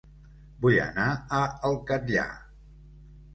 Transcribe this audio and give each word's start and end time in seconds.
Vull 0.63 0.77
anar 0.85 1.05
a 1.41 1.41
El 1.69 1.77
Catllar 1.91 2.25